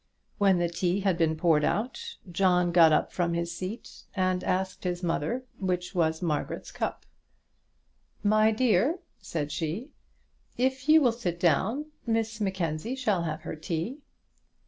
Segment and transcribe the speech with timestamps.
[0.39, 4.83] When the tea had been poured out, John got up from his seat and asked
[4.83, 7.05] his mother which was Margaret's cup.
[8.23, 9.91] "My dear," said she,
[10.57, 13.99] "if you will sit down, Miss Mackenzie shall have her tea."